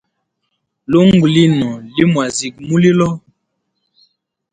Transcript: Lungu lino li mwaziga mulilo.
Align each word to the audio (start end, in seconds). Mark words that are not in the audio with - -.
Lungu 0.91 1.27
lino 1.35 1.69
li 1.95 2.03
mwaziga 2.11 2.59
mulilo. 2.67 3.09